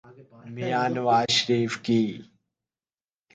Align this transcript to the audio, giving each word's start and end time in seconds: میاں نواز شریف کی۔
میاں 0.53 0.87
نواز 0.95 1.27
شریف 1.37 1.73
کی۔ 1.85 2.01